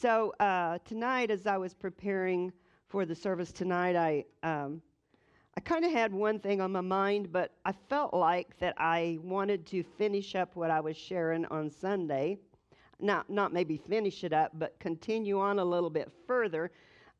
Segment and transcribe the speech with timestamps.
[0.00, 2.52] So uh, tonight, as I was preparing
[2.86, 4.80] for the service tonight, I um,
[5.56, 9.18] I kind of had one thing on my mind, but I felt like that I
[9.24, 12.38] wanted to finish up what I was sharing on Sunday.
[13.00, 16.70] Not not maybe finish it up, but continue on a little bit further.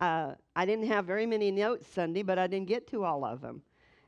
[0.01, 3.41] Uh, I didn't have very many notes Sunday, but I didn't get to all of
[3.41, 3.61] them.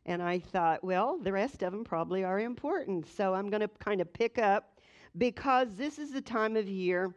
[0.07, 3.09] And I thought, well, the rest of them probably are important.
[3.09, 4.79] So I'm going to kind of pick up
[5.19, 7.13] because this is the time of year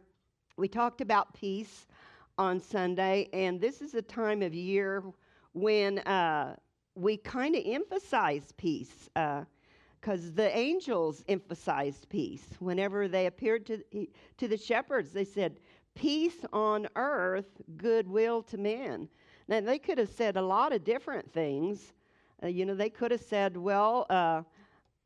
[0.56, 1.86] we talked about peace
[2.38, 5.02] on Sunday, and this is a time of year
[5.52, 6.54] when uh,
[6.94, 9.08] we kind of emphasize peace.
[9.14, 12.46] because uh, the angels emphasized peace.
[12.60, 13.82] Whenever they appeared to,
[14.38, 15.58] to the shepherds, they said,
[15.94, 19.08] Peace on earth, goodwill to men.
[19.46, 21.92] Now, they could have said a lot of different things.
[22.42, 24.42] Uh, you know, they could have said, Well, uh,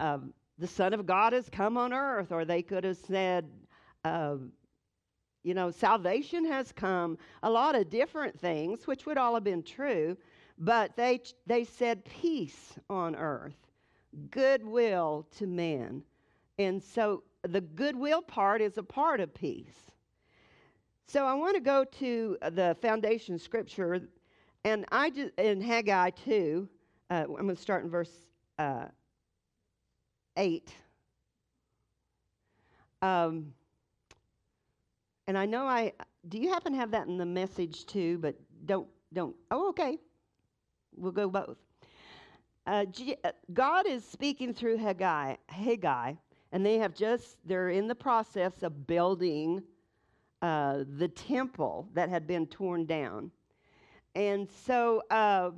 [0.00, 3.48] um, the Son of God has come on earth, or they could have said,
[4.04, 4.52] um,
[5.42, 9.62] you know, salvation has come, a lot of different things, which would all have been
[9.62, 10.16] true,
[10.58, 13.56] but they, they said peace on earth,
[14.30, 16.02] goodwill to men.
[16.58, 19.90] And so the goodwill part is a part of peace.
[21.06, 24.00] So I want to go to the foundation scripture,
[24.64, 26.68] and I just in Haggai 2,
[27.10, 28.12] uh, I'm going to start in verse
[28.58, 28.86] uh,
[30.36, 30.74] 8.
[33.00, 33.54] Um,
[35.28, 35.92] and I know I
[36.28, 38.34] do you happen to have that in the message too, but
[38.64, 39.98] don't don't oh okay.
[40.96, 41.58] We'll go both.
[42.66, 42.86] Uh,
[43.24, 46.14] uh, God is speaking through Haggai, Haggai,
[46.50, 49.62] and they have just they're in the process of building
[50.42, 53.30] uh, the temple that had been torn down,
[54.14, 55.50] and so uh,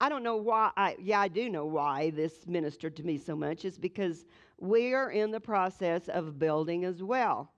[0.00, 0.72] I don't know why.
[0.76, 3.64] I, yeah, I do know why this ministered to me so much.
[3.64, 4.26] Is because
[4.58, 7.52] we are in the process of building as well.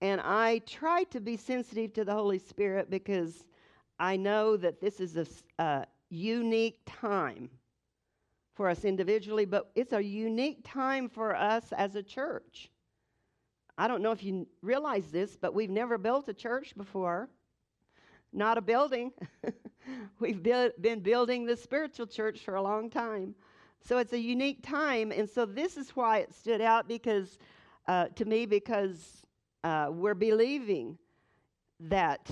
[0.00, 3.44] And I try to be sensitive to the Holy Spirit because
[3.98, 5.26] I know that this is a,
[5.62, 7.50] a unique time
[8.54, 12.70] for us individually, but it's a unique time for us as a church.
[13.76, 17.28] I don't know if you realize this, but we've never built a church before,
[18.32, 19.12] not a building.
[20.20, 23.34] we've been building the spiritual church for a long time.
[23.80, 25.12] So it's a unique time.
[25.12, 27.38] And so this is why it stood out because
[27.88, 29.22] uh, to me, because
[29.64, 30.98] uh, we're believing
[31.80, 32.30] that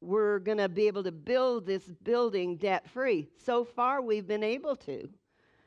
[0.00, 3.28] we're going to be able to build this building debt free.
[3.44, 5.08] So far, we've been able to.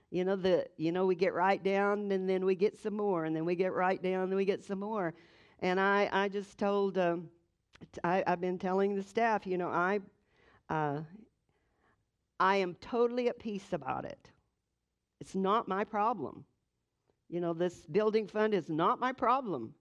[0.09, 3.25] You know, the, you know, we get right down and then we get some more,
[3.25, 5.13] and then we get right down and we get some more.
[5.59, 7.29] And I, I just told, um,
[8.03, 9.99] I, have been telling the staff, you know, I,
[10.69, 11.01] uh,
[12.39, 14.29] I am totally at peace about it.
[15.19, 16.45] It's not my problem.
[17.29, 19.73] You know, this building fund is not my problem.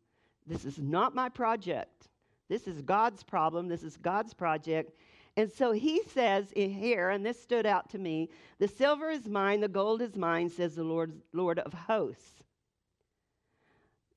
[0.46, 2.08] This is not my project.
[2.48, 3.68] This is God's problem.
[3.68, 4.92] This is God's project.
[5.36, 9.60] And so he says here, and this stood out to me the silver is mine,
[9.60, 12.42] the gold is mine, says the Lord, Lord of hosts.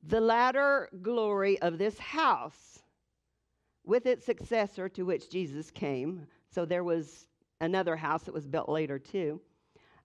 [0.08, 2.80] The latter glory of this house
[3.86, 6.28] with its successor to which Jesus came.
[6.54, 7.28] So there was
[7.62, 9.40] another house that was built later too.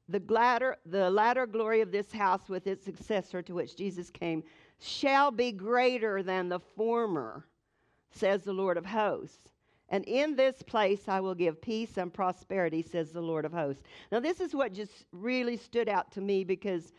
[0.09, 4.43] The latter, the latter glory of this house with its successor to which Jesus came
[4.81, 7.47] shall be greater than the former,
[8.11, 9.51] says the Lord of hosts.
[9.91, 13.83] And in this place I will give peace and prosperity, says the Lord of hosts.
[14.11, 16.93] Now, this is what just really stood out to me because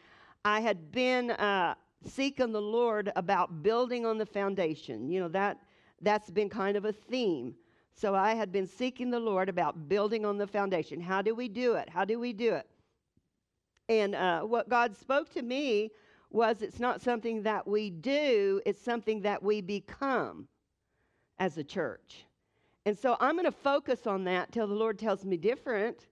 [0.44, 1.76] I had been uh,
[2.06, 5.10] seeking the Lord about building on the foundation.
[5.10, 5.58] You know, that,
[6.02, 7.56] that's been kind of a theme.
[7.94, 11.00] So I had been seeking the Lord about building on the foundation.
[11.00, 11.90] How do we do it?
[11.90, 12.68] How do we do it?
[13.90, 15.92] And uh, what God spoke to me
[16.32, 20.48] was it's not something that we do, it's something that we become
[21.40, 22.26] as a church.
[22.86, 26.08] And so I'm going to focus on that till the Lord tells me different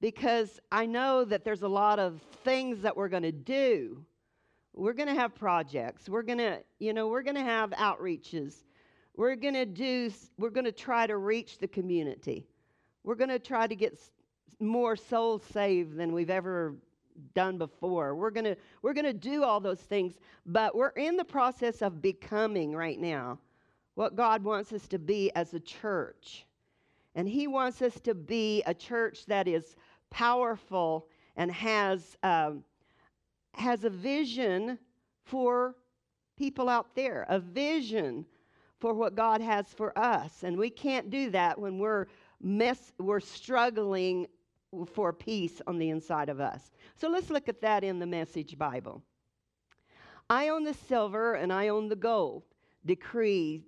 [0.00, 4.04] because I know that there's a lot of things that we're going to do.
[4.74, 6.08] We're going to have projects.
[6.08, 8.64] We're going to, you know, we're going to have outreaches.
[9.16, 12.46] We're going to do we're going to try to reach the community.
[13.04, 13.98] We're going to try to get
[14.60, 16.74] more souls saved than we've ever
[17.34, 18.14] done before.
[18.14, 20.14] We're going to we're going to do all those things,
[20.46, 23.38] but we're in the process of becoming right now
[23.94, 26.46] what God wants us to be as a church.
[27.14, 29.76] And he wants us to be a church that is
[30.10, 32.64] powerful and has um,
[33.54, 34.78] has a vision
[35.24, 35.76] for
[36.36, 38.26] people out there, a vision
[38.80, 40.42] for what God has for us.
[40.42, 42.06] And we can't do that when we're
[42.40, 44.26] mess we're struggling
[44.92, 46.70] for peace on the inside of us.
[46.96, 49.02] So let's look at that in the Message Bible.
[50.30, 52.44] I own the silver and I own the gold.
[52.86, 53.62] Decree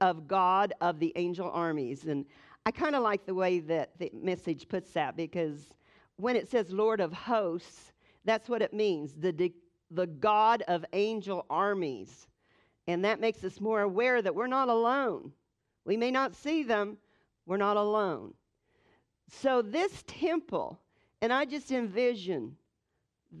[0.00, 2.04] of God of the angel armies.
[2.04, 2.26] And
[2.66, 5.74] I kind of like the way that the message puts that because
[6.16, 7.92] when it says Lord of hosts,
[8.24, 9.52] that's what it means the,
[9.90, 12.26] the God of angel armies.
[12.86, 15.32] And that makes us more aware that we're not alone.
[15.84, 16.98] We may not see them,
[17.46, 18.34] we're not alone.
[19.30, 20.80] So, this temple,
[21.22, 22.56] and I just envision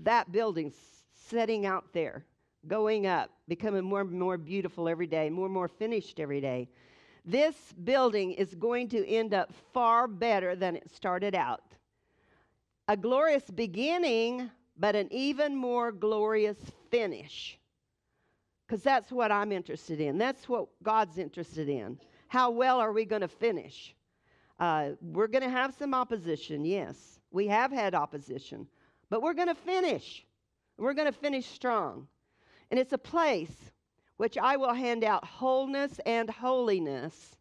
[0.02, 0.72] that building
[1.28, 2.24] setting out there,
[2.68, 6.68] going up, becoming more and more beautiful every day, more and more finished every day.
[7.24, 7.54] This
[7.84, 11.74] building is going to end up far better than it started out.
[12.88, 16.58] A glorious beginning, but an even more glorious
[16.90, 17.58] finish.
[18.66, 20.18] Because that's what I'm interested in.
[20.18, 21.98] That's what God's interested in.
[22.28, 23.94] How well are we going to finish?
[24.60, 27.18] Uh, we're going to have some opposition, yes.
[27.30, 28.66] We have had opposition,
[29.08, 30.26] but we're going to finish.
[30.76, 32.06] We're going to finish strong.
[32.70, 33.72] And it's a place
[34.18, 37.36] which I will hand out wholeness and holiness,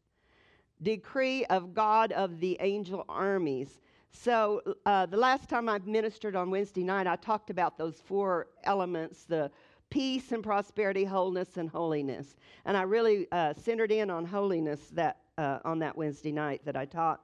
[0.82, 3.82] decree of God of the angel armies.
[4.12, 8.48] So, uh, the last time I ministered on Wednesday night, I talked about those four
[8.64, 9.52] elements the
[9.90, 12.38] peace and prosperity, wholeness, and holiness.
[12.66, 16.76] And I really uh, centered in on holiness that uh, on that Wednesday night that
[16.76, 17.22] I taught.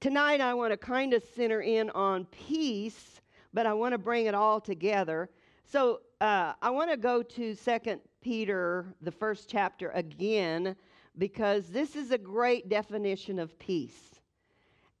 [0.00, 3.20] Tonight, I want to kind of center in on peace,
[3.52, 5.28] but I want to bring it all together.
[5.64, 10.74] So uh, I want to go to Second Peter, the first chapter again,
[11.18, 14.20] because this is a great definition of peace.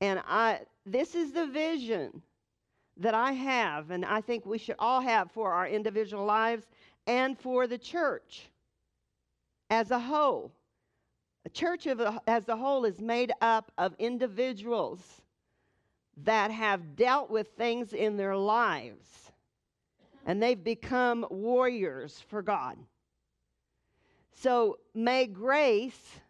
[0.02, 2.22] And I, this is the vision
[2.98, 6.66] that I have, and I think we should all have for our individual lives
[7.06, 8.48] and for the church
[9.70, 10.52] as a whole.
[11.46, 15.00] A church a, as a whole is made up of individuals
[16.24, 19.24] that have dealt with things in their lives
[20.26, 22.78] and they've become warriors for God.
[24.32, 26.20] So may grace,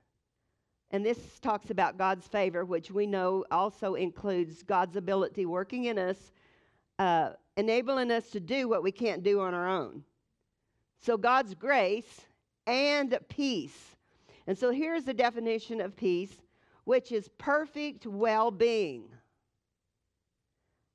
[0.90, 5.98] and this talks about God's favor, which we know also includes God's ability working in
[5.98, 6.32] us,
[6.98, 10.02] uh, enabling us to do what we can't do on our own.
[11.00, 12.22] So God's grace
[12.66, 13.93] and peace
[14.46, 16.42] and so here's the definition of peace,
[16.84, 19.08] which is perfect well being.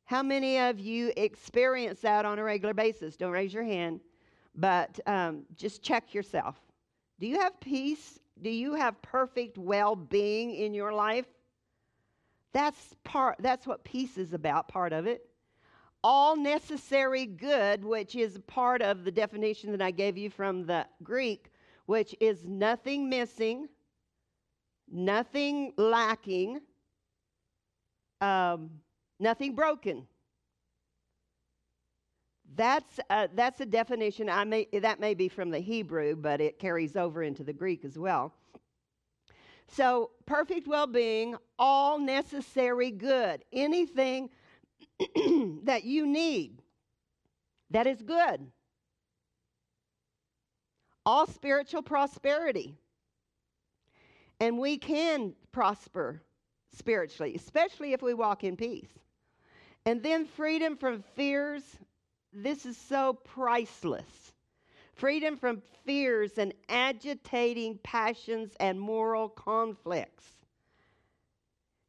[0.05, 3.15] How many of you experience that on a regular basis?
[3.15, 3.99] Don't raise your hand,
[4.55, 6.55] but um, just check yourself.
[7.19, 8.19] Do you have peace?
[8.41, 11.27] Do you have perfect well being in your life?
[12.53, 15.29] That's part that's what peace is about, part of it.
[16.03, 20.87] All necessary good, which is part of the definition that I gave you from the
[21.03, 21.48] Greek,
[21.89, 23.67] which is nothing missing,
[24.91, 26.61] nothing lacking,
[28.21, 28.69] um,
[29.19, 30.05] nothing broken.
[32.55, 34.29] That's a, that's a definition.
[34.29, 37.83] I may, that may be from the Hebrew, but it carries over into the Greek
[37.83, 38.35] as well.
[39.67, 44.29] So, perfect well being, all necessary good, anything
[45.63, 46.61] that you need
[47.71, 48.45] that is good
[51.09, 52.77] all spiritual prosperity.
[54.39, 56.21] And we can prosper
[56.77, 58.91] spiritually, especially if we walk in peace.
[59.87, 61.63] And then freedom from fears.
[62.31, 64.33] This is so priceless.
[64.93, 70.25] Freedom from fears and agitating passions and moral conflicts.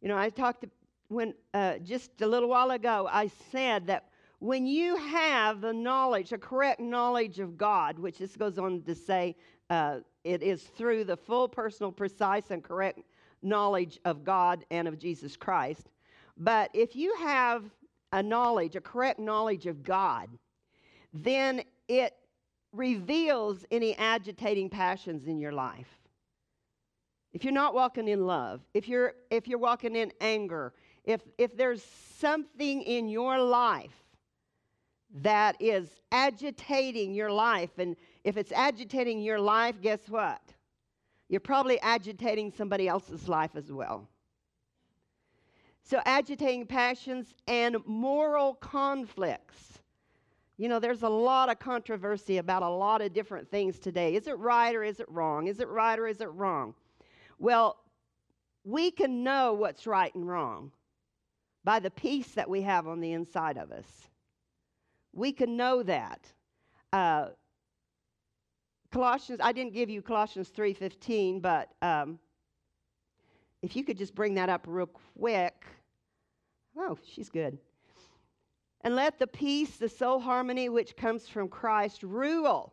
[0.01, 0.71] You know, I talked to,
[1.09, 4.09] when uh, just a little while ago, I said that
[4.41, 8.95] when you have the knowledge, a correct knowledge of God, which this goes on to
[8.95, 9.37] say,
[9.69, 13.01] uh, it is through the full, personal, precise, and correct
[13.43, 15.91] knowledge of God and of Jesus Christ.
[16.39, 17.65] But if you have
[18.13, 20.29] a knowledge, a correct knowledge of God,
[21.13, 22.17] then it
[22.73, 25.99] reveals any agitating passions in your life.
[27.33, 30.73] If you're not walking in love, if you're if you're walking in anger,
[31.05, 31.85] if if there's
[32.19, 34.00] something in your life
[35.23, 37.79] that is agitating your life.
[37.79, 40.41] And if it's agitating your life, guess what?
[41.29, 44.09] You're probably agitating somebody else's life as well.
[45.83, 49.79] So, agitating passions and moral conflicts.
[50.57, 54.15] You know, there's a lot of controversy about a lot of different things today.
[54.15, 55.47] Is it right or is it wrong?
[55.47, 56.75] Is it right or is it wrong?
[57.39, 57.79] Well,
[58.65, 60.71] we can know what's right and wrong
[61.65, 64.10] by the peace that we have on the inside of us.
[65.13, 66.27] We can know that.
[66.93, 67.29] Uh,
[68.93, 72.19] Colossians, I didn't give you Colossians 3.15, but um,
[73.63, 75.65] if you could just bring that up real quick.
[76.77, 77.59] Oh, she's good.
[78.83, 82.73] And let the peace, the soul harmony which comes from Christ rule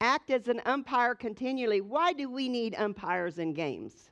[0.00, 1.80] act as an umpire continually.
[1.80, 4.10] Why do we need umpires in games?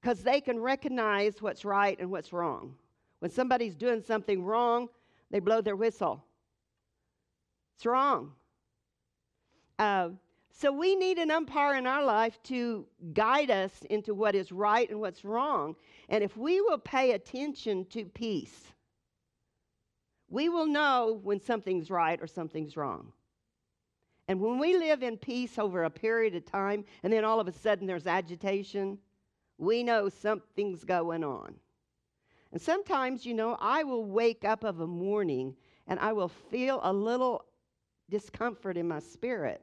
[0.00, 2.74] Because they can recognize what's right and what's wrong.
[3.20, 4.88] When somebody's doing something wrong,
[5.30, 6.24] they blow their whistle.
[7.76, 8.32] It's wrong.
[9.78, 10.10] Uh,
[10.56, 14.88] so we need an umpire in our life to guide us into what is right
[14.88, 15.74] and what's wrong.
[16.08, 18.72] And if we will pay attention to peace,
[20.28, 23.12] we will know when something's right or something's wrong.
[24.28, 27.48] And when we live in peace over a period of time, and then all of
[27.48, 28.98] a sudden there's agitation,
[29.58, 31.54] we know something's going on.
[32.54, 35.56] And sometimes, you know, I will wake up of a morning
[35.88, 37.44] and I will feel a little
[38.08, 39.60] discomfort in my spirit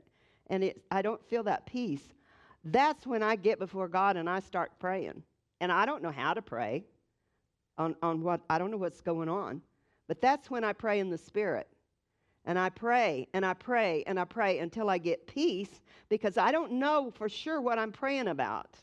[0.47, 2.03] and it, I don't feel that peace.
[2.65, 5.23] That's when I get before God and I start praying.
[5.61, 6.83] And I don't know how to pray
[7.77, 9.61] on, on what, I don't know what's going on.
[10.09, 11.69] But that's when I pray in the Spirit.
[12.43, 15.79] And I pray and I pray and I pray until I get peace
[16.09, 18.75] because I don't know for sure what I'm praying about.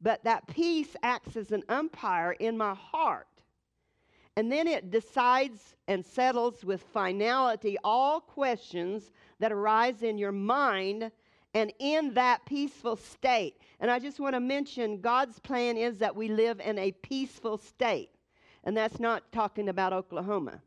[0.00, 3.26] But that peace acts as an umpire in my heart.
[4.36, 11.10] And then it decides and settles with finality all questions that arise in your mind
[11.54, 13.56] and in that peaceful state.
[13.80, 17.58] And I just want to mention God's plan is that we live in a peaceful
[17.58, 18.10] state.
[18.62, 20.60] And that's not talking about Oklahoma,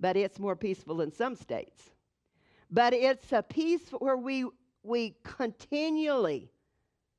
[0.00, 1.90] but it's more peaceful in some states.
[2.70, 4.46] But it's a peace where we,
[4.82, 6.50] we continually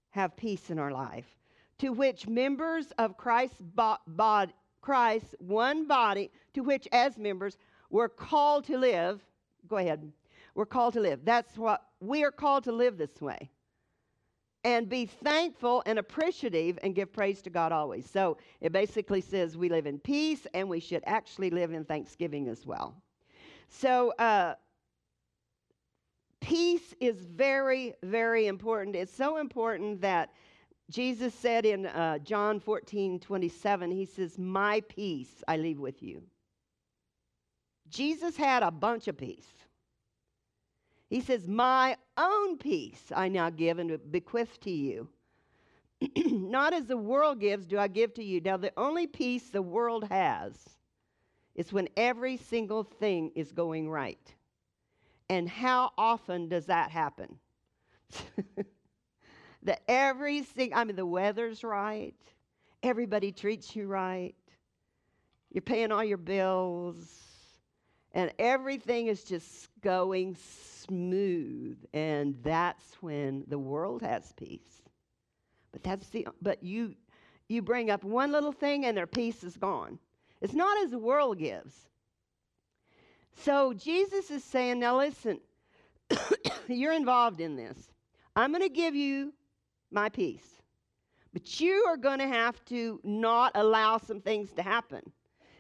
[0.10, 1.37] have peace in our life,
[1.79, 7.57] to which members of Christ's bo- bod- Christ, one body, to which as members
[7.89, 9.22] we're called to live.
[9.67, 10.12] Go ahead.
[10.55, 11.22] We're called to live.
[11.24, 13.50] That's what we are called to live this way.
[14.63, 18.10] And be thankful and appreciative and give praise to God always.
[18.10, 22.48] So it basically says we live in peace and we should actually live in thanksgiving
[22.48, 22.96] as well.
[23.69, 24.55] So, uh,
[26.39, 28.96] peace is very, very important.
[28.96, 30.31] It's so important that
[30.89, 36.24] Jesus said in uh, John 14 27, He says, My peace I leave with you.
[37.89, 39.48] Jesus had a bunch of peace.
[41.10, 45.10] He says, My own peace I now give and bequeath to you.
[46.15, 48.39] Not as the world gives, do I give to you.
[48.41, 50.53] Now, the only peace the world has
[51.56, 54.34] is when every single thing is going right.
[55.29, 57.39] And how often does that happen?
[59.64, 62.16] that every single, I mean, the weather's right,
[62.84, 64.36] everybody treats you right,
[65.52, 66.98] you're paying all your bills,
[68.14, 71.78] and everything is just going smooth.
[71.94, 74.82] And that's when the world has peace.
[75.72, 76.96] But that's the but you
[77.50, 80.00] you bring up one little thing and their peace is gone.
[80.42, 81.88] It's not as the world gives.
[83.38, 85.40] So Jesus is saying, now listen,
[86.68, 87.78] you're involved in this.
[88.36, 89.34] I'm going to give you
[89.91, 90.62] my peace.
[91.34, 95.01] But you are going to have to not allow some things to happen.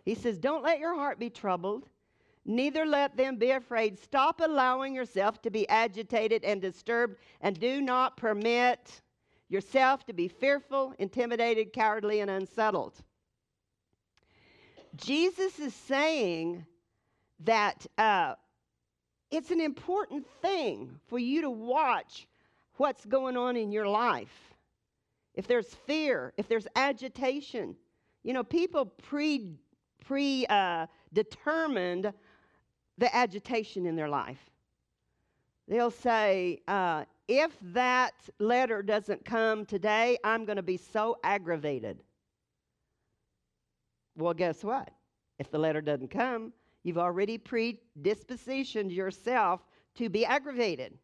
[0.05, 1.87] He says, Don't let your heart be troubled
[2.47, 3.99] neither let them be afraid.
[3.99, 9.01] Stop allowing yourself to be agitated and disturbed, and do not permit
[9.49, 12.95] yourself to be fearful, intimidated, cowardly, and unsettled.
[14.95, 16.65] Jesus is saying
[17.41, 18.33] that uh,
[19.29, 22.27] it's an important thing for you to watch
[22.77, 24.53] what's going on in your life.
[25.33, 27.75] If there's fear, if there's agitation,
[28.23, 29.57] you know, people pre
[30.03, 32.13] pre uh, determined
[32.97, 34.39] the agitation in their life.
[35.67, 42.01] They'll say, uh, if that letter doesn't come today, I'm going to be so aggravated.
[44.15, 44.89] Well, guess what?
[45.37, 46.53] If the letter doesn't come,
[46.83, 49.61] you've already predispositioned yourself
[49.95, 50.97] to be aggravated.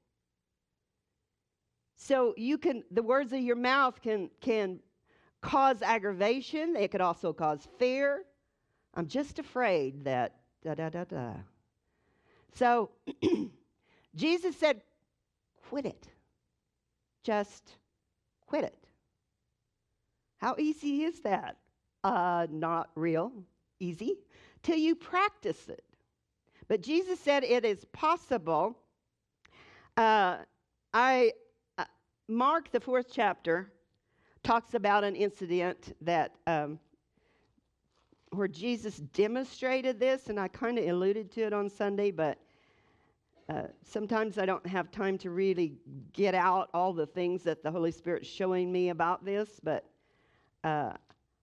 [1.95, 4.79] So you can the words of your mouth can can
[5.41, 6.75] cause aggravation.
[6.75, 8.23] It could also cause fear.
[8.95, 11.33] I'm just afraid that da da da da.
[12.55, 12.91] So
[14.15, 14.81] Jesus said,
[15.69, 16.07] quit it.
[17.23, 17.73] Just
[18.45, 18.77] quit it.
[20.37, 21.57] How easy is that?
[22.03, 23.31] Uh, not real
[23.79, 24.17] easy
[24.61, 25.83] till you practice it.
[26.67, 28.77] But Jesus said it is possible.
[29.97, 30.37] Uh,
[30.93, 31.33] I
[32.29, 33.69] Mark the fourth chapter
[34.43, 36.79] talks about an incident that um,
[38.31, 42.37] where Jesus demonstrated this, and I kind of alluded to it on Sunday, but
[43.49, 45.73] uh, sometimes I don't have time to really
[46.13, 49.85] get out all the things that the Holy Spirit's showing me about this, but
[50.63, 50.93] uh,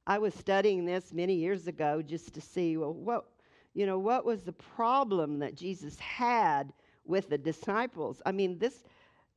[0.07, 3.27] I was studying this many years ago just to see, well, what,
[3.75, 6.73] you know, what was the problem that Jesus had
[7.05, 8.23] with the disciples.
[8.25, 8.83] I mean, this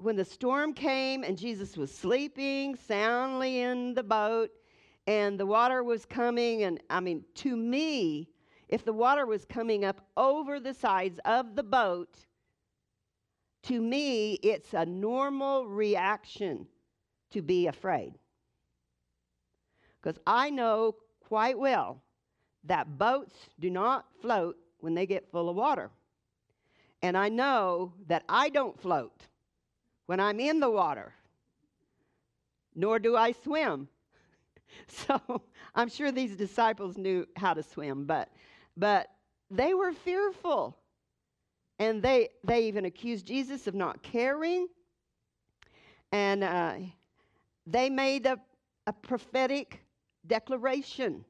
[0.03, 4.51] when the storm came and Jesus was sleeping soundly in the boat
[5.07, 8.27] and the water was coming and I mean, to me,
[8.67, 12.17] if the water was coming up over the sides of the boat,
[13.63, 16.67] to me, it's a normal reaction
[17.31, 18.13] to be afraid.
[20.01, 22.01] Because I know quite well
[22.65, 25.91] that boats do not float when they get full of water.
[27.01, 29.27] And I know that I don't float
[30.05, 31.13] when I'm in the water,
[32.75, 33.87] nor do I swim.
[34.87, 35.41] so
[35.75, 38.29] I'm sure these disciples knew how to swim, but,
[38.75, 39.07] but
[39.49, 40.77] they were fearful.
[41.79, 44.67] And they, they even accused Jesus of not caring.
[46.11, 46.75] And uh,
[47.65, 48.39] they made a,
[48.85, 49.83] a prophetic
[50.27, 51.25] declaration.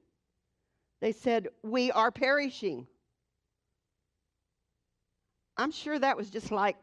[1.02, 2.88] They said, We are perishing.
[5.56, 6.76] I'm sure that was just like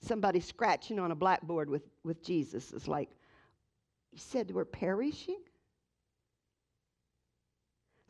[0.00, 2.72] somebody scratching on a blackboard with, with Jesus.
[2.72, 3.10] It's like,
[4.10, 5.40] He said we're perishing?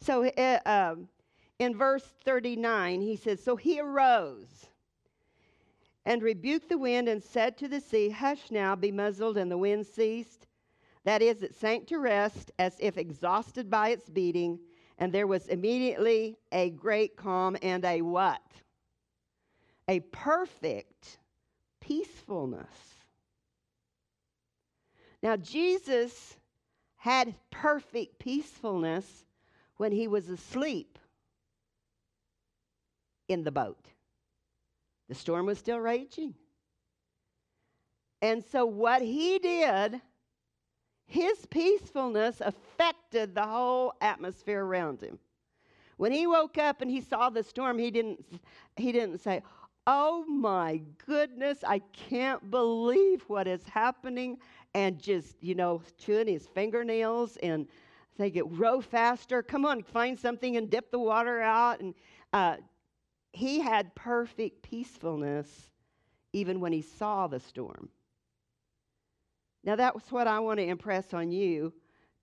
[0.01, 1.09] So uh, um,
[1.59, 4.67] in verse 39, he says, So he arose
[6.05, 9.59] and rebuked the wind and said to the sea, Hush now, be muzzled, and the
[9.59, 10.47] wind ceased.
[11.05, 14.59] That is, it sank to rest as if exhausted by its beating,
[14.99, 18.43] and there was immediately a great calm and a what?
[19.89, 21.19] A perfect
[21.87, 22.67] peacefulness.
[25.23, 26.37] Now, Jesus
[26.97, 29.25] had perfect peacefulness
[29.77, 30.99] when he was asleep
[33.29, 33.87] in the boat.
[35.09, 36.35] The storm was still raging.
[38.23, 40.01] And so, what he did,
[41.07, 45.19] his peacefulness affected the whole atmosphere around him.
[45.97, 48.25] When he woke up and he saw the storm, he didn't,
[48.77, 49.43] he didn't say,
[49.87, 54.39] Oh my goodness, I can't believe what is happening,
[54.75, 57.67] and just, you know, chewing his fingernails and
[58.19, 59.43] they get row faster.
[59.43, 61.81] Come on, find something and dip the water out.
[61.81, 61.95] And
[62.33, 62.57] uh,
[63.33, 65.71] he had perfect peacefulness
[66.33, 67.91] even when he saw the storm.
[69.65, 71.75] Now that's what I want to impress on you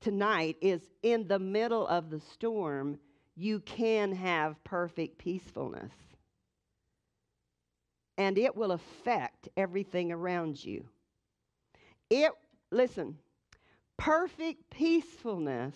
[0.02, 3.00] tonight is in the middle of the storm,
[3.36, 6.13] you can have perfect peacefulness.
[8.18, 10.86] And it will affect everything around you.
[12.10, 12.32] It
[12.72, 13.18] listen,
[13.98, 15.76] perfect peacefulness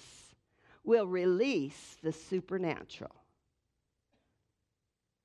[0.84, 3.16] will release the supernatural.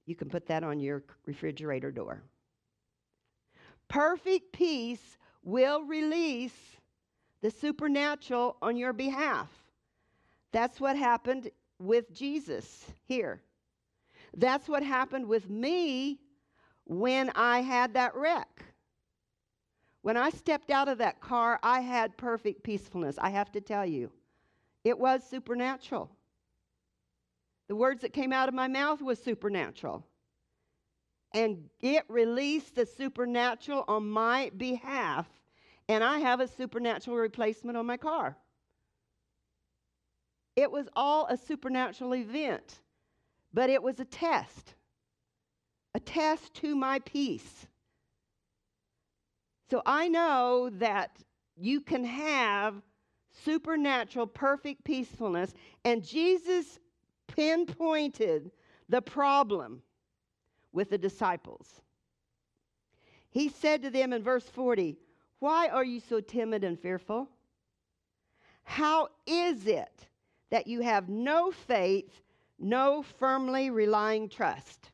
[0.07, 2.23] You can put that on your refrigerator door.
[3.89, 6.57] Perfect peace will release
[7.43, 9.49] the supernatural on your behalf.
[10.53, 13.43] That's what happened with Jesus here.
[14.37, 16.21] That's what happened with me
[16.85, 18.65] when I had that wreck.
[20.03, 23.17] When I stepped out of that car, I had perfect peacefulness.
[23.19, 24.11] I have to tell you,
[24.85, 26.11] it was supernatural.
[27.69, 30.05] The words that came out of my mouth was supernatural.
[31.33, 35.27] And it released the supernatural on my behalf.
[35.89, 38.37] And I have a supernatural replacement on my car.
[40.57, 42.81] It was all a supernatural event,
[43.55, 44.75] but it was a test,
[45.95, 47.67] a test to my peace.
[49.71, 51.17] So I know that
[51.57, 52.83] you can have
[53.45, 56.79] supernatural, perfect peacefulness, and Jesus
[57.27, 58.51] pinpointed
[58.89, 59.83] the problem
[60.73, 61.81] with the disciples.
[63.31, 64.99] He said to them in verse 40,
[65.39, 67.29] Why are you so timid and fearful?
[68.65, 70.07] How is it
[70.51, 72.23] that you have no faith,
[72.59, 74.92] no firmly relying trust?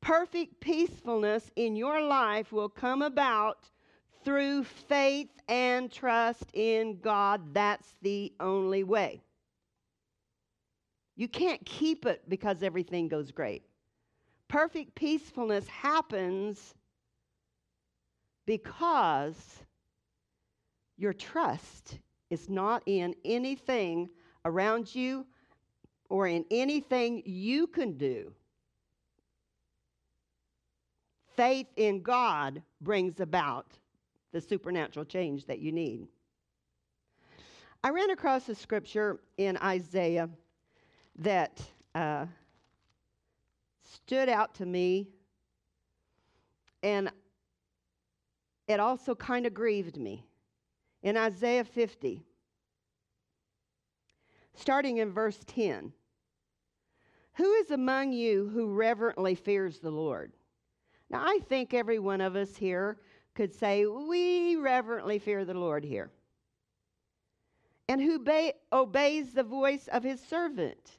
[0.00, 3.68] Perfect peacefulness in your life will come about
[4.24, 7.54] through faith and trust in God.
[7.54, 9.22] That's the only way.
[11.16, 13.64] You can't keep it because everything goes great.
[14.48, 16.74] Perfect peacefulness happens
[18.46, 19.36] because
[20.96, 21.98] your trust
[22.30, 24.08] is not in anything
[24.44, 25.26] around you
[26.08, 28.32] or in anything you can do
[31.36, 33.66] faith in God brings about
[34.32, 36.08] the supernatural change that you need.
[37.82, 40.28] I ran across a scripture in Isaiah
[41.18, 41.62] that
[41.94, 42.26] uh,
[43.84, 45.08] stood out to me,
[46.82, 47.10] and
[48.68, 50.24] it also kind of grieved me.
[51.02, 52.22] In Isaiah 50,
[54.54, 55.92] starting in verse 10
[57.34, 60.32] Who is among you who reverently fears the Lord?
[61.10, 62.98] Now, I think every one of us here
[63.34, 66.10] could say, We reverently fear the Lord here.
[67.88, 68.24] And who
[68.72, 70.98] obeys the voice of his servant.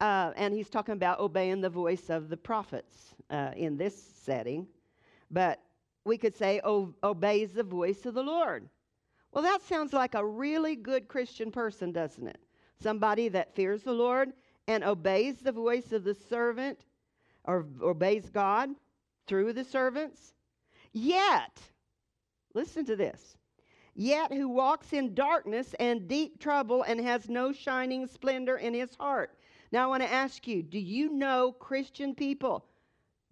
[0.00, 4.66] Uh, and he's talking about obeying the voice of the prophets uh, in this setting.
[5.30, 5.60] But
[6.06, 8.66] we could say, o- obeys the voice of the Lord.
[9.32, 12.40] Well, that sounds like a really good Christian person, doesn't it?
[12.82, 14.32] Somebody that fears the Lord
[14.66, 16.86] and obeys the voice of the servant
[17.44, 18.70] or obeys God
[19.26, 20.34] through the servants.
[20.92, 21.60] Yet,
[22.54, 23.36] listen to this.
[23.94, 28.94] Yet who walks in darkness and deep trouble and has no shining splendor in his
[28.94, 29.36] heart.
[29.72, 32.66] Now I want to ask you, do you know Christian people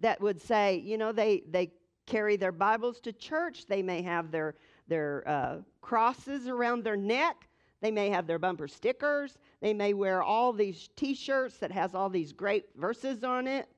[0.01, 1.73] that would say, you know, they they
[2.07, 4.55] carry their Bibles to church, they may have their
[4.88, 7.49] their uh, crosses around their neck,
[7.81, 12.09] they may have their bumper stickers, they may wear all these T-shirts that has all
[12.09, 13.68] these great verses on it.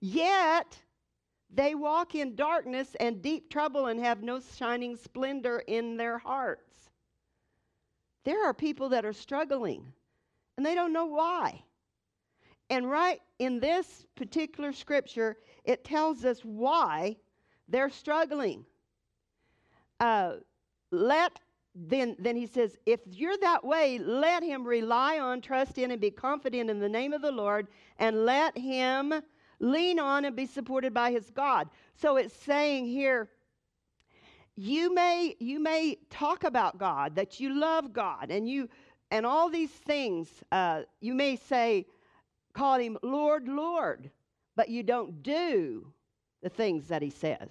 [0.00, 0.78] Yet
[1.50, 6.90] they walk in darkness and deep trouble and have no shining splendor in their hearts.
[8.24, 9.92] There are people that are struggling
[10.56, 11.62] and they don't know why.
[12.68, 17.16] And right in this particular scripture, it tells us why
[17.68, 18.64] they're struggling.
[20.00, 20.34] Uh,
[20.90, 21.38] let
[21.74, 26.00] then then he says if you're that way let him rely on trust in and
[26.00, 29.12] be confident in the name of the lord and let him
[29.58, 31.68] lean on and be supported by his god.
[31.94, 33.28] So it's saying here
[34.56, 38.66] you may you may talk about god that you love god and you
[39.10, 41.84] and all these things uh, you may say
[42.54, 44.10] call him lord lord
[44.54, 45.92] but you don't do
[46.42, 47.50] the things that he says.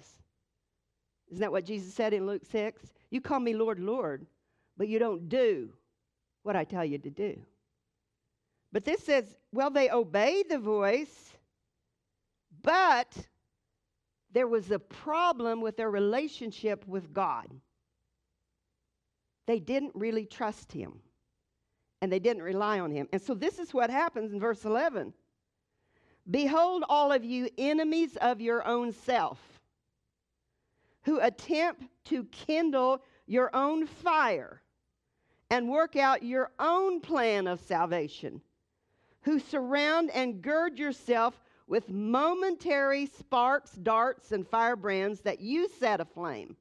[1.30, 4.26] Isn't that what jesus said in luke 6 you call me Lord, Lord,
[4.76, 5.72] but you don't do
[6.42, 7.40] what I tell you to do.
[8.72, 11.32] But this says, well, they obeyed the voice,
[12.66, 13.16] but
[14.32, 17.46] there was a problem with their relationship with God.
[19.46, 21.00] They didn't really trust Him,
[22.02, 23.08] and they didn't rely on Him.
[23.12, 25.14] And so this is what happens in verse 11
[26.28, 29.38] Behold, all of you enemies of your own self
[31.04, 34.60] who attempt to kindle your own fire
[35.50, 38.40] and work out your own plan of salvation,
[39.20, 46.56] who surround and gird yourself with momentary sparks, darts, and firebrands that you set aflame.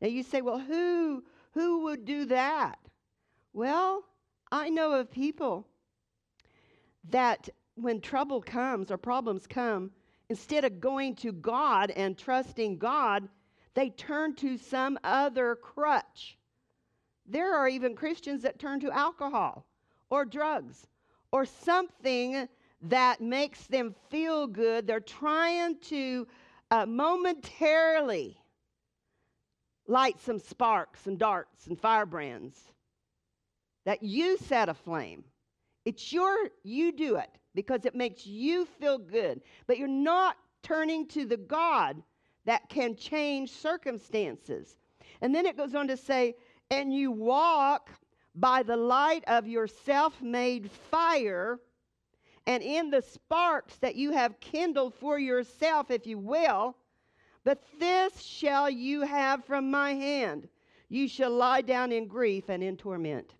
[0.00, 2.78] Now you say, well, who, who would do that?
[3.52, 4.04] Well,
[4.50, 5.66] I know of people
[7.10, 9.90] that when trouble comes or problems come,
[10.28, 13.28] instead of going to God and trusting God,
[13.74, 16.38] they turn to some other crutch.
[17.26, 19.66] There are even Christians that turn to alcohol
[20.10, 20.86] or drugs
[21.30, 22.48] or something
[22.82, 24.86] that makes them feel good.
[24.86, 26.26] They're trying to
[26.70, 28.38] uh, momentarily
[29.86, 32.58] light some sparks and darts and firebrands
[33.84, 35.24] that you set aflame.
[35.84, 41.06] It's your, you do it because it makes you feel good, but you're not turning
[41.08, 42.02] to the God
[42.44, 44.76] that can change circumstances.
[45.22, 46.34] And then it goes on to say,
[46.70, 47.90] and you walk
[48.34, 51.58] by the light of your self made fire
[52.48, 56.74] and in the sparks that you have kindled for yourself, if you will.
[57.44, 60.48] But this shall you have from my hand.
[60.88, 63.34] You shall lie down in grief and in torment.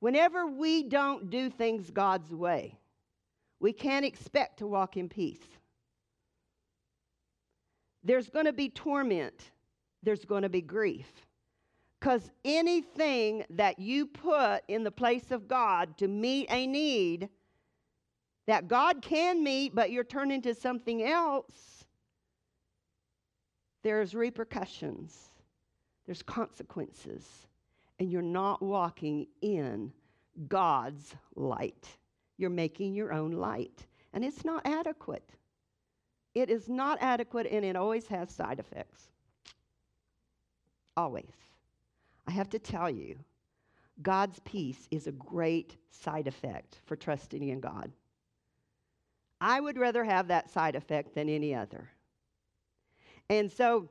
[0.00, 2.78] Whenever we don't do things God's way,
[3.60, 5.44] we can't expect to walk in peace
[8.08, 9.50] there's going to be torment,
[10.02, 11.06] there's going to be grief.
[12.00, 17.28] Because anything that you put in the place of God to meet a need
[18.46, 21.84] that God can meet, but you're turning to something else,
[23.82, 25.30] there's repercussions,
[26.06, 27.46] there's consequences,
[27.98, 29.92] and you're not walking in
[30.46, 31.88] God's light.
[32.36, 35.28] You're making your own light, and it's not adequate.
[36.34, 39.08] It is not adequate and it always has side effects.
[40.96, 41.47] Always.
[42.28, 43.18] I have to tell you,
[44.02, 47.90] God's peace is a great side effect for trusting in God.
[49.40, 51.88] I would rather have that side effect than any other.
[53.30, 53.88] And so,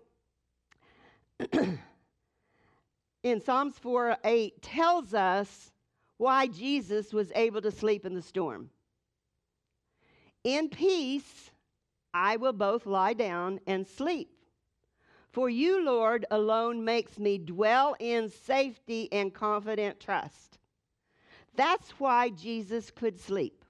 [3.24, 5.72] in Psalms 4 8 tells us
[6.18, 8.70] why Jesus was able to sleep in the storm.
[10.44, 11.50] In peace,
[12.14, 14.37] I will both lie down and sleep.
[15.38, 20.58] For you, Lord, alone makes me dwell in safety and confident trust.
[21.56, 23.64] That's why Jesus could sleep.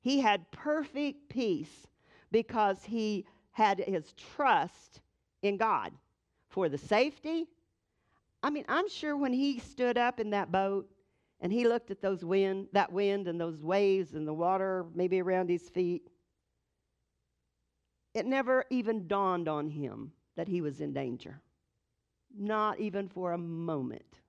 [0.00, 1.86] He had perfect peace
[2.30, 5.02] because he had his trust
[5.42, 5.92] in God
[6.48, 7.48] for the safety.
[8.42, 10.88] I mean, I'm sure when he stood up in that boat
[11.42, 15.20] and he looked at those wind, that wind and those waves and the water maybe
[15.20, 16.08] around his feet,
[18.14, 21.40] it never even dawned on him that he was in danger.
[22.36, 24.20] Not even for a moment.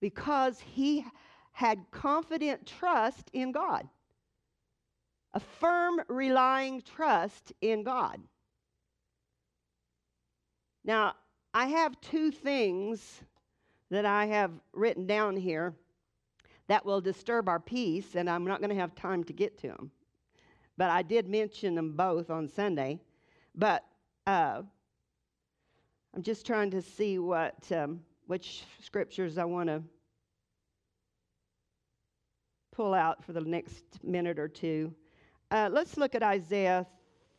[0.00, 1.04] Because he
[1.52, 3.88] had confident trust in God,
[5.32, 8.20] a firm, relying trust in God.
[10.84, 11.14] Now,
[11.52, 13.22] I have two things
[13.90, 15.74] that I have written down here
[16.68, 19.68] that will disturb our peace, and I'm not going to have time to get to
[19.68, 19.90] them.
[20.76, 23.00] But I did mention them both on Sunday.
[23.56, 23.84] But
[24.26, 24.62] uh,
[26.14, 29.82] I'm just trying to see what um, which scriptures I want to
[32.72, 34.94] pull out for the next minute or two.
[35.50, 36.86] Uh, let's look at Isaiah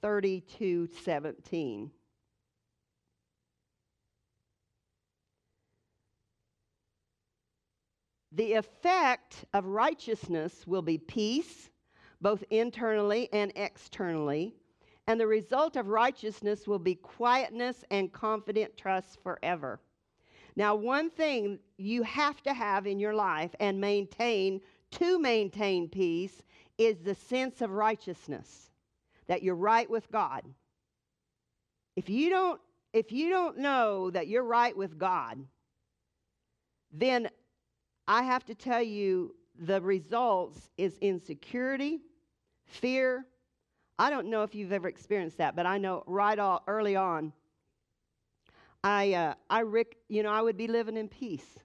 [0.02, 1.92] 32 17.
[8.32, 11.70] The effect of righteousness will be peace,
[12.22, 14.56] both internally and externally,
[15.08, 19.80] and the result of righteousness will be quietness and confident trust forever.
[20.56, 24.60] Now, one thing you have to have in your life and maintain
[24.91, 26.41] to maintain peace
[26.78, 28.72] is the sense of righteousness
[29.28, 30.43] that you're right with God.
[31.96, 32.62] If you don't
[32.93, 35.38] if you don't know that you're right with God,
[36.91, 37.30] then
[38.08, 42.00] I have to tell you the results is insecurity,
[42.65, 43.26] fear.
[44.00, 47.34] I don't know if you've ever experienced that, but I know right all, early on,
[48.84, 51.58] I, uh, I, Rick, you know, I would be living in peace,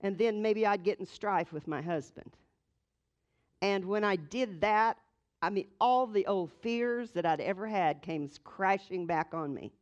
[0.00, 2.36] and then maybe I'd get in strife with my husband.
[3.62, 4.98] And when I did that,
[5.42, 9.72] I mean, all the old fears that I'd ever had came crashing back on me.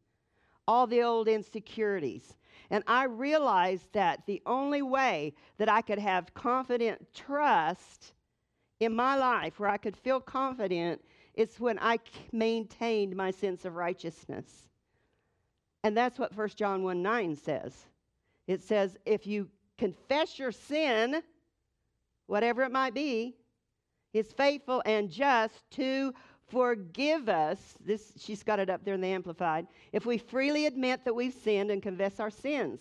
[0.68, 2.36] All the old insecurities.
[2.70, 8.12] And I realized that the only way that I could have confident trust
[8.80, 11.00] in my life, where I could feel confident,
[11.34, 11.98] is when I
[12.32, 14.68] maintained my sense of righteousness.
[15.82, 17.74] And that's what 1 John 1 9 says.
[18.46, 21.22] It says, if you confess your sin,
[22.26, 23.36] whatever it might be,
[24.12, 26.14] is faithful and just to
[26.48, 27.74] forgive us.
[27.84, 29.66] This she's got it up there in the amplified.
[29.92, 32.80] If we freely admit that we've sinned and confess our sins,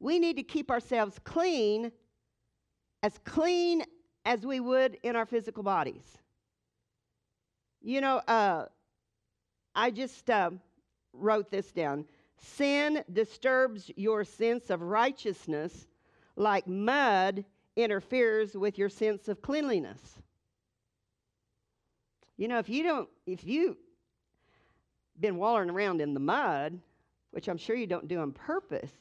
[0.00, 1.92] we need to keep ourselves clean,
[3.02, 3.84] as clean
[4.24, 6.18] as we would in our physical bodies.
[7.82, 8.66] You know, uh,
[9.74, 10.50] I just uh,
[11.12, 12.04] wrote this down.
[12.38, 15.86] Sin disturbs your sense of righteousness
[16.36, 17.44] like mud
[17.76, 20.00] interferes with your sense of cleanliness.
[22.36, 23.76] You know, if you don't, if you
[25.20, 26.78] been wallering around in the mud,
[27.30, 28.92] which I'm sure you don't do on purpose,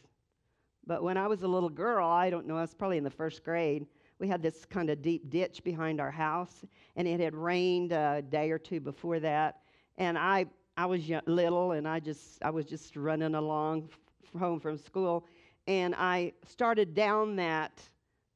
[0.86, 3.10] but when I was a little girl, I don't know, I was probably in the
[3.10, 3.86] first grade,
[4.22, 6.64] we had this kind of deep ditch behind our house,
[6.96, 9.58] and it had rained a day or two before that,
[9.98, 10.46] and I
[10.78, 14.78] I was young, little, and I just I was just running along f- home from
[14.78, 15.26] school,
[15.68, 17.82] and I started down that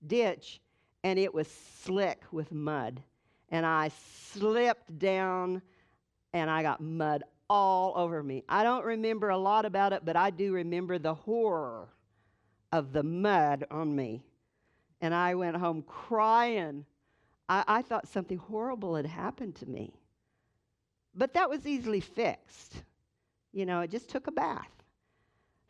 [0.05, 0.59] ditch,
[1.03, 3.01] and it was slick with mud
[3.49, 3.91] and I
[4.33, 5.61] slipped down
[6.33, 8.43] and I got mud all over me.
[8.49, 11.87] I don't remember a lot about it, but I do remember the horror
[12.71, 14.23] of the mud on me.
[15.01, 16.85] And I went home crying.
[17.49, 19.93] I, I thought something horrible had happened to me.
[21.13, 22.83] But that was easily fixed.
[23.53, 24.69] You know, it just took a bath.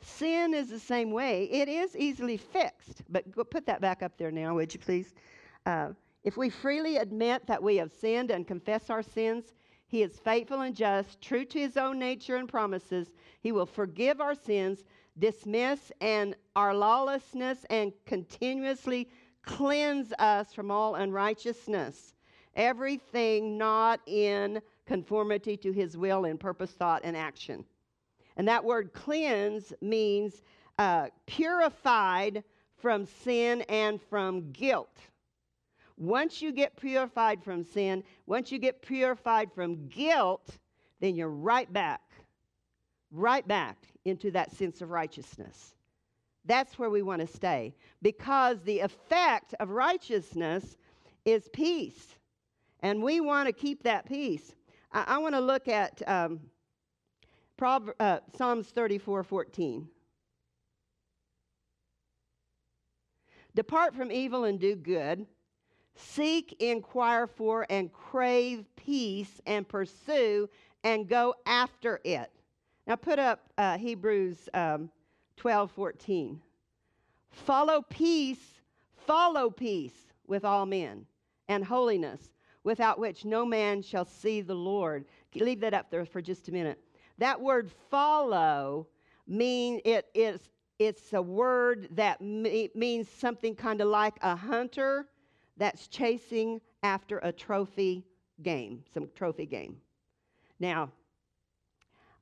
[0.01, 1.45] Sin is the same way.
[1.45, 3.03] It is easily fixed.
[3.09, 5.13] But go, put that back up there now, would you please?
[5.65, 5.89] Uh,
[6.23, 9.53] if we freely admit that we have sinned and confess our sins,
[9.87, 13.11] he is faithful and just, true to his own nature and promises.
[13.41, 14.83] He will forgive our sins,
[15.19, 19.09] dismiss and our lawlessness, and continuously
[19.43, 22.13] cleanse us from all unrighteousness.
[22.55, 27.65] Everything not in conformity to his will in purpose, thought, and action.
[28.37, 30.41] And that word cleanse means
[30.77, 32.43] uh, purified
[32.77, 34.99] from sin and from guilt.
[35.97, 40.57] Once you get purified from sin, once you get purified from guilt,
[40.99, 42.01] then you're right back,
[43.11, 45.75] right back into that sense of righteousness.
[46.45, 50.77] That's where we want to stay because the effect of righteousness
[51.25, 52.15] is peace.
[52.81, 54.53] And we want to keep that peace.
[54.91, 56.39] I, I want to look at um,
[57.57, 59.87] Prover- uh, Psalms 34 14.
[63.55, 65.25] Depart from evil and do good
[65.95, 70.49] Seek, inquire for, and crave peace and pursue
[70.83, 72.31] and go after it.
[72.87, 74.89] Now put up uh, Hebrews um,
[75.37, 76.41] 12 14.
[77.31, 78.61] Follow peace,
[79.05, 81.05] follow peace with all men
[81.47, 82.31] and holiness,
[82.63, 85.05] without which no man shall see the Lord.
[85.35, 86.79] Leave that up there for just a minute.
[87.17, 88.87] That word follow
[89.27, 95.07] mean it is it's a word that me, means something kind of like a hunter
[95.57, 98.05] that's chasing after a trophy
[98.41, 99.77] game, some trophy game.
[100.59, 100.91] Now,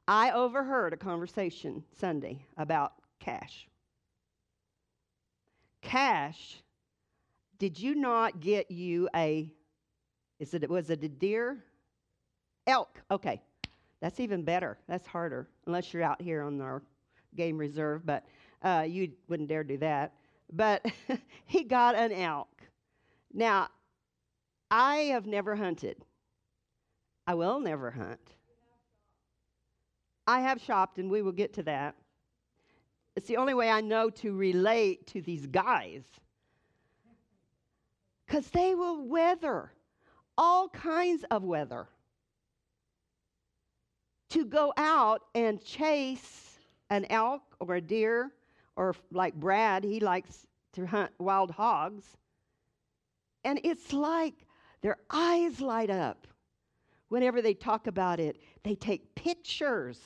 [0.08, 3.68] I overheard a conversation Sunday about cash.
[5.82, 6.62] Cash,
[7.58, 9.52] did you not get you a,
[10.40, 11.64] is it, was it a deer?
[12.68, 13.42] Elk, okay.
[14.02, 14.78] That's even better.
[14.88, 16.82] That's harder, unless you're out here on our
[17.36, 18.26] game reserve, but
[18.62, 20.14] uh, you wouldn't dare do that.
[20.52, 20.86] But
[21.46, 22.50] he got an elk.
[23.34, 23.70] Now,
[24.70, 26.04] I have never hunted.
[27.26, 28.20] I will never hunt.
[30.26, 31.96] I have shopped, and we will get to that.
[33.16, 36.04] It's the only way I know to relate to these guys.
[38.26, 39.72] Because they will weather
[40.38, 41.88] all kinds of weather.
[44.30, 46.58] To go out and chase
[46.90, 48.32] an elk or a deer,
[48.76, 52.04] or like Brad, he likes to hunt wild hogs.
[53.44, 54.34] And it's like
[54.82, 56.28] their eyes light up
[57.14, 58.42] whenever they talk about it.
[58.64, 60.00] They take pictures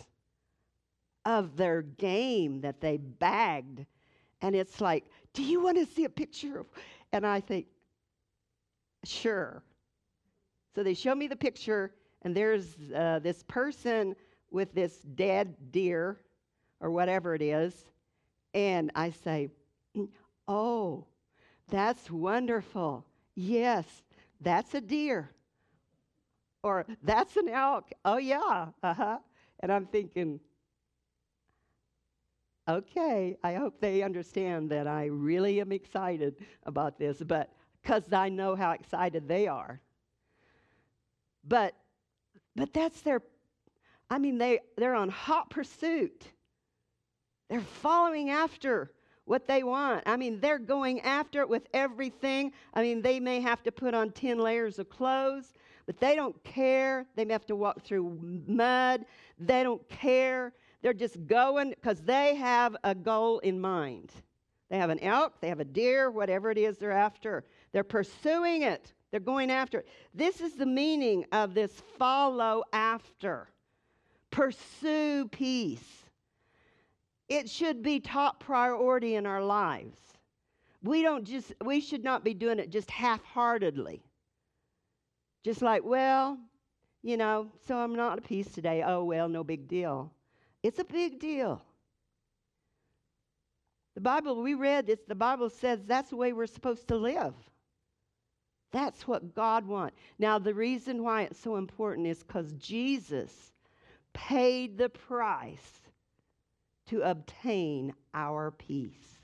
[1.23, 3.85] of their game that they bagged.
[4.41, 6.65] And it's like, do you want to see a picture?
[7.13, 7.67] And I think,
[9.05, 9.63] sure.
[10.75, 11.93] So they show me the picture,
[12.23, 14.13] and there's uh, this person
[14.51, 16.19] with this dead deer
[16.81, 17.85] or whatever it is.
[18.53, 19.47] And I say,
[20.45, 21.05] oh,
[21.69, 23.05] that's wonderful.
[23.33, 23.85] Yes,
[24.41, 25.31] that's a deer.
[26.67, 27.91] Or that's an elk.
[28.03, 28.67] Oh, yeah.
[28.83, 29.19] Uh huh.
[29.61, 30.39] And I'm thinking,
[32.67, 37.51] okay, I hope they understand that I really am excited about this, but
[37.81, 39.79] because I know how excited they are.
[41.43, 41.73] But
[42.55, 43.21] but that's their
[44.09, 46.33] I mean they they're on hot pursuit.
[47.49, 48.91] They're following after
[49.25, 50.03] what they want.
[50.05, 52.53] I mean, they're going after it with everything.
[52.73, 55.53] I mean, they may have to put on 10 layers of clothes,
[55.87, 57.07] but they don't care.
[57.15, 59.05] They have to walk through mud.
[59.39, 60.53] They don't care.
[60.83, 64.11] They're just going because they have a goal in mind.
[64.69, 67.45] They have an elk, they have a deer, whatever it is they're after.
[67.71, 69.87] They're pursuing it, they're going after it.
[70.13, 73.47] This is the meaning of this follow after.
[74.29, 76.03] Pursue peace.
[77.29, 79.97] It should be top priority in our lives.
[80.83, 84.03] We don't just we should not be doing it just half-heartedly.
[85.43, 86.37] Just like, well,
[87.03, 88.83] you know, so I'm not at peace today.
[88.85, 90.11] Oh well, no big deal.
[90.63, 91.61] It's a big deal.
[93.95, 97.33] The Bible, we read this, the Bible says that's the way we're supposed to live.
[98.71, 99.97] That's what God wants.
[100.19, 103.31] Now, the reason why it's so important is because Jesus
[104.13, 105.81] paid the price
[106.87, 109.19] to obtain our peace.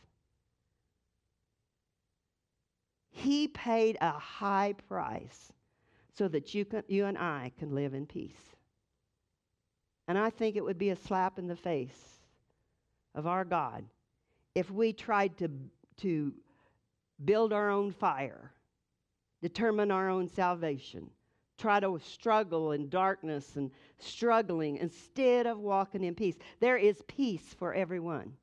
[3.11, 5.51] He paid a high price
[6.17, 8.55] so that you, can, you and I can live in peace.
[10.07, 12.19] And I think it would be a slap in the face
[13.15, 13.85] of our God
[14.55, 15.49] if we tried to,
[15.97, 16.33] to
[17.23, 18.51] build our own fire,
[19.41, 21.09] determine our own salvation,
[21.57, 26.35] try to struggle in darkness and struggling instead of walking in peace.
[26.59, 28.33] There is peace for everyone.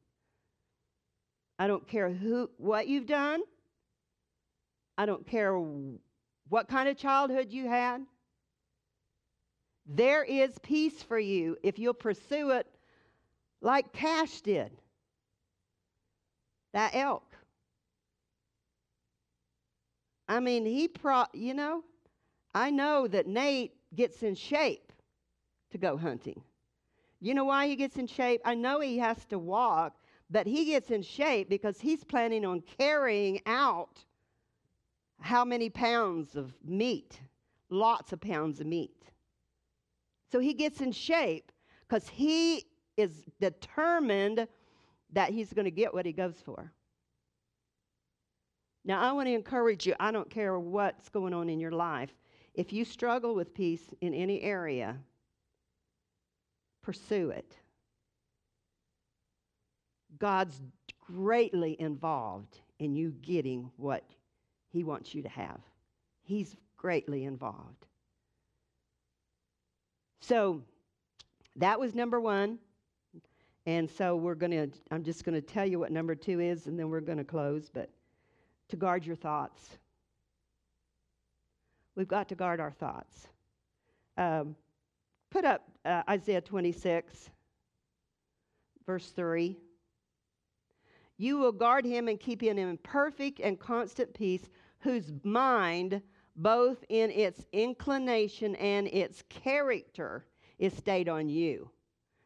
[1.59, 3.43] I don't care who what you've done.
[4.97, 5.55] I don't care
[6.51, 8.03] what kind of childhood you had.
[9.87, 12.67] There is peace for you if you'll pursue it
[13.63, 14.71] like Cash did.
[16.73, 17.25] That elk.
[20.29, 21.83] I mean, he pro you know,
[22.55, 24.93] I know that Nate gets in shape
[25.71, 26.43] to go hunting.
[27.21, 28.41] You know why he gets in shape?
[28.45, 29.95] I know he has to walk,
[30.31, 34.05] but he gets in shape because he's planning on carrying out
[35.21, 37.21] how many pounds of meat?
[37.69, 39.05] Lots of pounds of meat.
[40.31, 41.53] So he gets in shape
[41.89, 42.67] because he
[42.97, 44.47] is determined
[45.13, 46.73] that he's going to get what he goes for.
[48.85, 52.11] Now, I want to encourage you I don't care what's going on in your life.
[52.55, 54.97] If you struggle with peace in any area,
[56.83, 57.57] pursue it.
[60.19, 60.61] God's
[61.01, 64.05] greatly involved in you getting what
[64.73, 65.61] he wants you to have.
[66.23, 67.87] He's greatly involved.
[70.21, 70.63] So
[71.57, 72.59] that was number one.
[73.67, 76.67] And so we're going to, I'm just going to tell you what number two is,
[76.67, 77.71] and then we're going to close.
[77.73, 77.91] But
[78.71, 79.79] to guard your thoughts.
[81.97, 83.27] We've got to guard our thoughts.
[84.17, 84.57] Um,
[85.31, 87.31] put up uh, Isaiah 26,
[88.87, 89.57] verse 3.
[91.21, 94.49] You will guard him and keep him in perfect and constant peace,
[94.79, 96.01] whose mind,
[96.35, 100.25] both in its inclination and its character,
[100.59, 101.69] is stayed on you.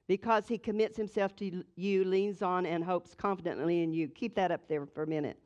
[0.06, 4.06] Because he commits himself to you, leans on, and hopes confidently in you.
[4.06, 5.40] Keep that up there for a minute.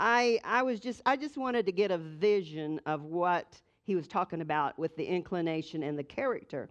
[0.00, 4.08] I, I was just I just wanted to get a vision of what he was
[4.08, 6.70] talking about with the inclination and the character.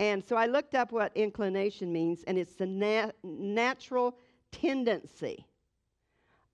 [0.00, 4.16] And so I looked up what inclination means, and it's the nat- natural
[4.50, 5.46] tendency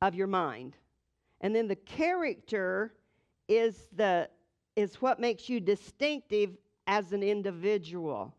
[0.03, 0.77] of your mind.
[1.41, 2.95] And then the character
[3.49, 4.29] is the
[4.77, 8.33] is what makes you distinctive as an individual.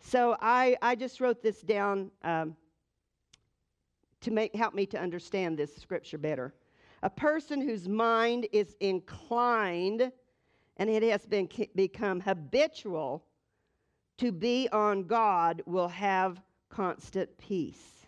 [0.00, 2.54] So I, I just wrote this down um,
[4.20, 6.54] to make help me to understand this scripture better.
[7.02, 10.12] A person whose mind is inclined
[10.76, 13.24] and it has been become habitual
[14.18, 18.06] to be on God will have constant peace.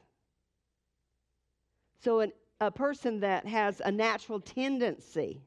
[2.02, 5.40] So an, a person that has a natural tendency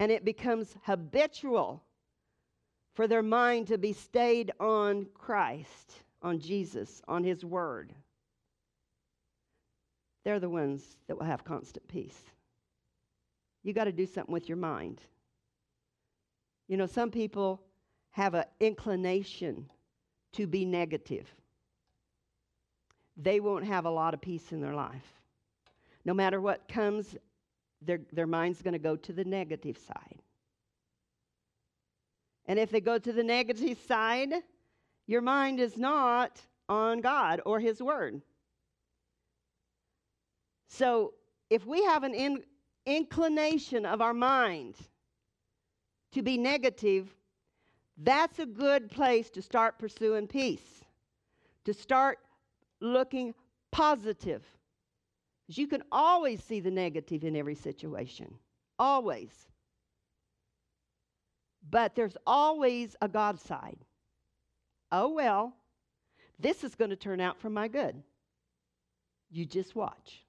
[0.00, 1.82] and it becomes habitual
[2.94, 7.92] for their mind to be stayed on Christ, on Jesus, on His Word.
[10.24, 12.20] They're the ones that will have constant peace.
[13.62, 15.00] You got to do something with your mind.
[16.68, 17.60] You know, some people
[18.10, 19.70] have an inclination
[20.32, 21.32] to be negative.
[23.16, 25.21] They won't have a lot of peace in their life.
[26.04, 27.16] No matter what comes,
[27.80, 30.22] their, their mind's going to go to the negative side.
[32.46, 34.32] And if they go to the negative side,
[35.06, 38.20] your mind is not on God or His Word.
[40.68, 41.14] So
[41.50, 42.42] if we have an in,
[42.86, 44.76] inclination of our mind
[46.12, 47.14] to be negative,
[47.98, 50.84] that's a good place to start pursuing peace,
[51.64, 52.18] to start
[52.80, 53.34] looking
[53.70, 54.44] positive.
[55.58, 58.34] You can always see the negative in every situation.
[58.78, 59.30] Always.
[61.70, 63.78] But there's always a God side.
[64.90, 65.54] Oh, well,
[66.38, 68.02] this is going to turn out for my good.
[69.30, 70.24] You just watch.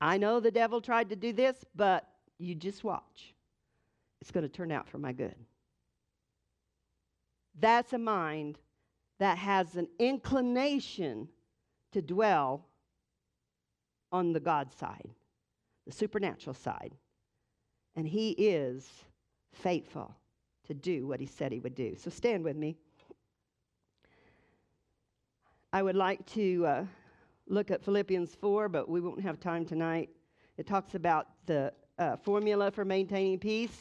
[0.00, 2.06] I know the devil tried to do this, but
[2.38, 3.34] you just watch.
[4.20, 5.34] It's going to turn out for my good.
[7.60, 8.58] That's a mind
[9.18, 11.28] that has an inclination
[11.92, 12.66] to dwell
[14.14, 15.10] on the God side,
[15.86, 16.94] the supernatural side.
[17.96, 18.88] And He is
[19.52, 20.14] faithful
[20.68, 21.96] to do what He said He would do.
[21.96, 22.76] So stand with me.
[25.72, 26.84] I would like to uh,
[27.48, 30.10] look at Philippians 4, but we won't have time tonight.
[30.58, 33.76] It talks about the uh, formula for maintaining peace.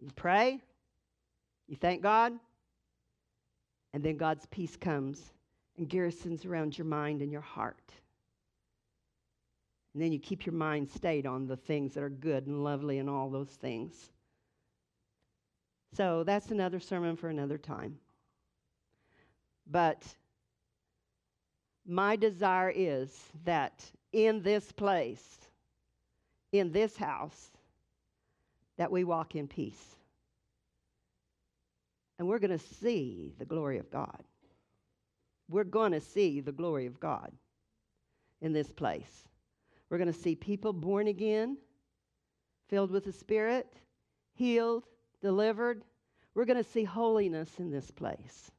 [0.00, 0.60] You pray,
[1.68, 2.32] you thank God,
[3.94, 5.32] and then God's peace comes
[5.78, 7.92] and garrisons around your mind and your heart.
[9.94, 12.98] And then you keep your mind stayed on the things that are good and lovely
[12.98, 13.94] and all those things.
[15.94, 17.98] So that's another sermon for another time.
[19.70, 20.02] But
[21.86, 25.38] my desire is that in this place,
[26.52, 27.50] in this house,
[28.76, 29.96] that we walk in peace.
[32.18, 34.22] And we're going to see the glory of God.
[35.48, 37.32] We're going to see the glory of God
[38.40, 39.24] in this place.
[39.88, 41.56] We're going to see people born again,
[42.68, 43.66] filled with the Spirit,
[44.34, 44.84] healed,
[45.22, 45.82] delivered.
[46.34, 48.50] We're going to see holiness in this place.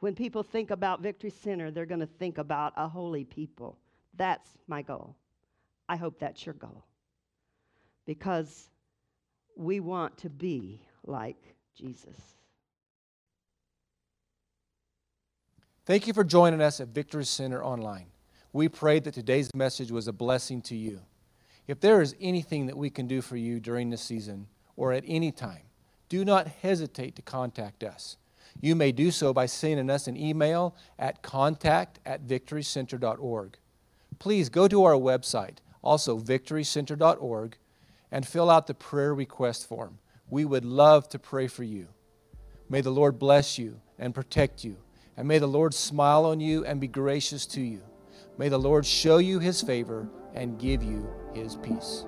[0.00, 3.78] When people think about Victory Center, they're going to think about a holy people.
[4.16, 5.16] That's my goal.
[5.88, 6.84] I hope that's your goal.
[8.04, 8.68] Because
[9.56, 12.34] we want to be like Jesus.
[15.86, 18.06] Thank you for joining us at Victory Center Online.
[18.54, 21.00] We pray that today's message was a blessing to you.
[21.66, 25.04] If there is anything that we can do for you during this season or at
[25.06, 25.64] any time,
[26.08, 28.16] do not hesitate to contact us.
[28.62, 33.58] You may do so by sending us an email at contact at victorycenter.org.
[34.18, 37.58] Please go to our website, also victorycenter.org,
[38.10, 39.98] and fill out the prayer request form.
[40.30, 41.88] We would love to pray for you.
[42.70, 44.78] May the Lord bless you and protect you,
[45.16, 47.80] and may the Lord smile on you and be gracious to you.
[48.36, 52.04] May the Lord show you his favor and give you his peace.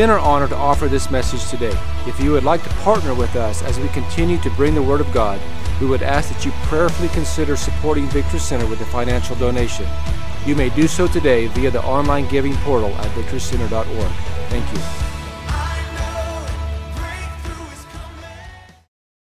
[0.00, 1.78] Been our honor to offer this message today.
[2.06, 5.02] If you would like to partner with us as we continue to bring the Word
[5.02, 5.38] of God,
[5.78, 9.86] we would ask that you prayerfully consider supporting Victory Center with a financial donation.
[10.46, 14.12] You may do so today via the online giving portal at victorycenter.org.
[14.48, 14.99] Thank you.